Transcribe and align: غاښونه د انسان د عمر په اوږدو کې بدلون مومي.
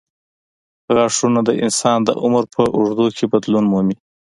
غاښونه 0.95 1.39
د 1.47 1.49
انسان 1.63 1.99
د 2.03 2.09
عمر 2.23 2.43
په 2.55 2.61
اوږدو 2.75 3.07
کې 3.17 3.25
بدلون 3.33 3.65
مومي. 3.71 3.95